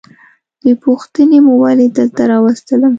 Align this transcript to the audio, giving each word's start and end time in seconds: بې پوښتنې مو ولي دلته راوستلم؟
بې 0.61 0.73
پوښتنې 0.83 1.39
مو 1.45 1.53
ولي 1.63 1.87
دلته 1.97 2.21
راوستلم؟ 2.31 2.89